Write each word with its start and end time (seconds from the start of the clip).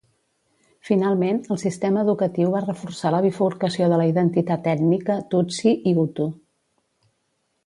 Finalment, 0.87 1.39
el 1.55 1.59
sistema 1.63 2.01
educatiu 2.07 2.55
va 2.55 2.63
reforçar 2.63 3.11
la 3.17 3.21
bifurcació 3.27 3.91
de 3.93 4.01
la 4.03 4.09
identitat 4.13 4.71
ètnica 4.75 5.19
tutsi 5.35 5.77
i 5.93 5.99
hutu. 6.01 6.31